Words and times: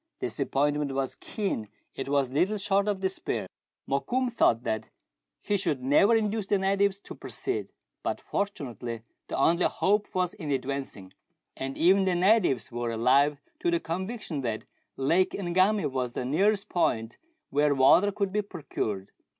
Disappointment 0.19 0.93
was 0.93 1.13
keen, 1.13 1.69
it 1.93 2.09
was 2.09 2.31
little 2.31 2.57
short 2.57 2.87
of 2.87 3.01
despair. 3.01 3.45
Mokoum 3.87 4.33
thought 4.33 4.63
that 4.63 4.89
he 5.39 5.57
should 5.57 5.83
never 5.83 6.15
induce 6.15 6.47
the 6.47 6.57
natives 6.57 6.99
to 7.01 7.13
proceed; 7.13 7.71
but 8.01 8.19
fortunately 8.19 9.03
the 9.27 9.37
only 9.37 9.65
hope 9.65 10.07
was 10.15 10.33
in 10.33 10.49
advancing, 10.49 11.13
and 11.55 11.77
even 11.77 12.05
the 12.05 12.15
natives 12.15 12.71
were 12.71 12.89
alive 12.89 13.37
to 13.59 13.69
the 13.69 13.79
conviction 13.79 14.41
that 14.41 14.63
Lake 14.97 15.33
Ngami 15.33 15.85
was 15.91 16.13
the 16.13 16.25
nearest 16.25 16.67
point 16.67 17.19
where 17.51 17.75
water 17.75 18.11
could 18.11 18.33
be 18.33 18.41
procured. 18.41 19.11